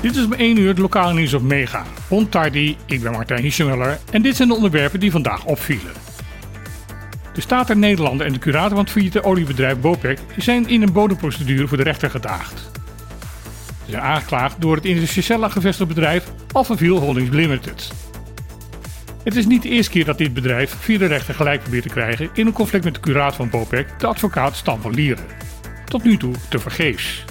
[0.00, 1.84] Dit is om 1 uur het lokale nieuws op Mega.
[2.08, 5.92] Ontardy, ik ben Martijn Hischemuller en dit zijn de onderwerpen die vandaag opvielen.
[7.32, 10.92] De Staat der Nederlanden en de curator van het failliete oliebedrijf Bopec zijn in een
[10.92, 12.70] bodemprocedure voor de rechter gedaagd.
[13.84, 17.92] Ze zijn aangeklaagd door het in gevestigde bedrijf Alphaville Holdings Limited.
[19.24, 21.88] Het is niet de eerste keer dat dit bedrijf via de rechter gelijk probeert te
[21.88, 25.24] krijgen in een conflict met de curator van Bopec, de advocaat Stan van Lieren.
[25.88, 27.24] Tot nu toe te vergeefs.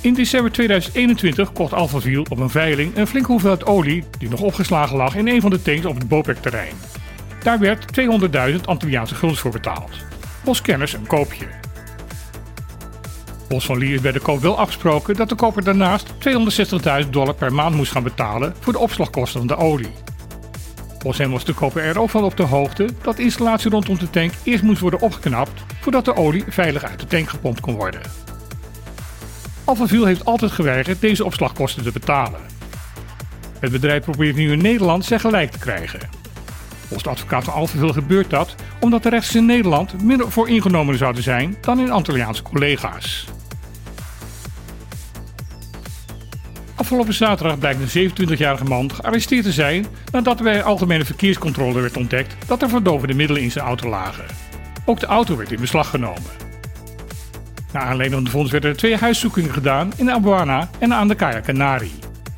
[0.00, 4.96] In december 2021 kocht Alphaville op een veiling een flinke hoeveelheid olie die nog opgeslagen
[4.96, 6.74] lag in een van de tanks op het Bopec-terrein.
[7.42, 9.90] Daar werd 200.000 Antilliaanse guldens voor betaald.
[10.44, 11.46] Bos kenners een koopje.
[13.48, 16.12] Bos van Lier is bij de koop wel afgesproken dat de koper daarnaast
[17.04, 20.01] 260.000 dollar per maand moest gaan betalen voor de opslagkosten van de olie.
[21.02, 24.10] Bos was de koper er ook van op de hoogte dat de installatie rondom de
[24.10, 28.00] tank eerst moest worden opgeknapt voordat de olie veilig uit de tank gepompt kon worden.
[29.64, 32.40] Alphaville heeft altijd geweigerd deze opslagkosten te betalen.
[33.58, 36.00] Het bedrijf probeert nu in Nederland zijn gelijk te krijgen.
[36.78, 40.98] Volgens de advocaat van Alphaville gebeurt dat omdat de rechters in Nederland minder voor ingenomen
[40.98, 43.26] zouden zijn dan in Antilliaanse collega's.
[46.74, 51.96] Afgelopen zaterdag blijkt een 27-jarige man gearresteerd te zijn nadat er bij algemene verkeerscontrole werd
[51.96, 54.24] ontdekt dat er verdovende middelen in zijn auto lagen.
[54.84, 56.30] Ook de auto werd in beslag genomen.
[57.72, 61.14] Naar aanleiding van de fonds werden er twee huiszoekingen gedaan in Abuana en aan de
[61.14, 61.92] Kaya Canari.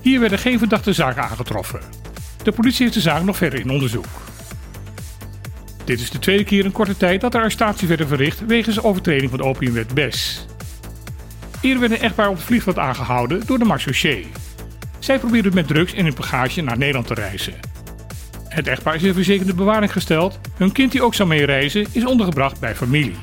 [0.00, 1.80] Hier werden geen verdachte zaken aangetroffen.
[2.42, 4.06] De politie heeft de zaak nog verder in onderzoek.
[5.84, 9.30] Dit is de tweede keer in korte tijd dat er arrestatie werden verricht wegens overtreding
[9.30, 10.46] van de opiumwet BES.
[11.60, 14.26] Eerder werd een echtpaar op het vliegveld aangehouden door de marchaussee.
[14.98, 17.54] Zij probeerden met drugs in hun bagage naar Nederland te reizen.
[18.48, 20.38] Het echtpaar is in verzekerde bewaring gesteld.
[20.56, 23.16] Hun kind die ook zou meereizen is ondergebracht bij familie.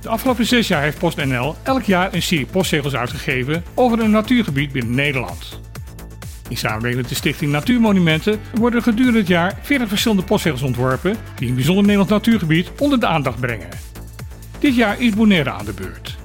[0.00, 4.72] De afgelopen zes jaar heeft PostNL elk jaar een serie postzegels uitgegeven over een natuurgebied
[4.72, 5.60] binnen Nederland.
[6.48, 11.48] In samenwerking met de Stichting Natuurmonumenten worden gedurende het jaar 40 verschillende postzegels ontworpen die
[11.48, 13.89] een bijzonder Nederlands natuurgebied onder de aandacht brengen.
[14.60, 16.16] Dit jaar is Bonaire aan de beurt.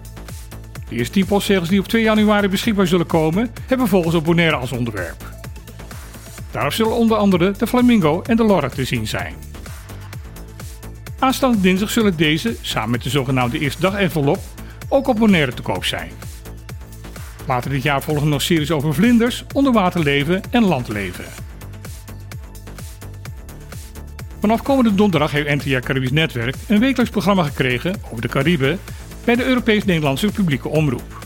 [0.89, 4.55] De eerste 10 postzegels die op 2 januari beschikbaar zullen komen, hebben volgens op Bonaire
[4.55, 5.33] als onderwerp.
[6.51, 9.33] Daarop zullen onder andere de flamingo en de lorre te zien zijn.
[11.19, 14.39] Aanstaande dinsdag zullen deze, samen met de zogenaamde eerste dag envelop,
[14.89, 16.11] ook op Bonaire te koop zijn.
[17.47, 21.44] Later dit jaar volgen nog series over vlinders, onderwaterleven en landleven.
[24.45, 28.79] Vanaf komende donderdag heeft NTR Caribisch Netwerk een wekelijks programma gekregen over de Cariben
[29.23, 31.25] bij de Europees-Nederlandse publieke omroep.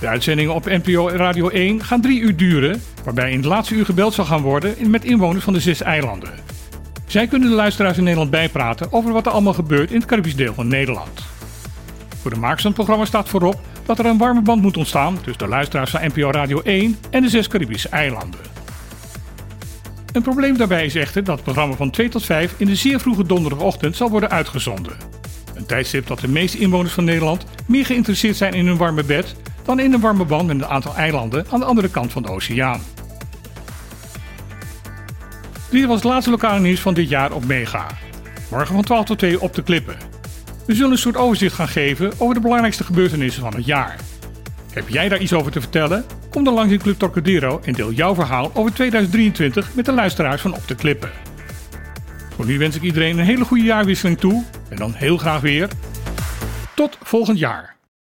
[0.00, 3.84] De uitzendingen op NPO Radio 1 gaan drie uur duren, waarbij in het laatste uur
[3.84, 6.30] gebeld zal gaan worden met inwoners van de zes eilanden.
[7.06, 10.36] Zij kunnen de luisteraars in Nederland bijpraten over wat er allemaal gebeurt in het Caribisch
[10.36, 11.24] deel van Nederland.
[12.20, 15.14] Voor de makers van het programma staat voorop dat er een warme band moet ontstaan
[15.14, 18.51] tussen de luisteraars van NPO Radio 1 en de zes Caribische eilanden.
[20.12, 23.00] Een probleem daarbij is echter dat het programma van 2 tot 5 in de zeer
[23.00, 24.96] vroege donderdagochtend zal worden uitgezonden.
[25.54, 29.34] Een tijdstip dat de meeste inwoners van Nederland meer geïnteresseerd zijn in een warme bed
[29.64, 32.28] dan in een warme band met een aantal eilanden aan de andere kant van de
[32.28, 32.80] oceaan.
[35.70, 37.86] Dit was het laatste lokale nieuws van dit jaar op Mega.
[38.50, 39.96] Morgen van 12 tot 2 op de klippen.
[40.66, 43.96] We zullen een soort overzicht gaan geven over de belangrijkste gebeurtenissen van het jaar.
[44.72, 46.04] Heb jij daar iets over te vertellen?
[46.32, 50.42] Kom dan langs in Club Torcadero en deel jouw verhaal over 2023 met de luisteraars
[50.42, 51.10] van Op de Klippen.
[52.34, 55.68] Voor nu wens ik iedereen een hele goede jaarwisseling toe en dan heel graag weer.
[56.74, 57.76] Tot volgend jaar.